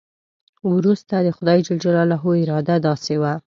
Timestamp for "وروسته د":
0.73-1.27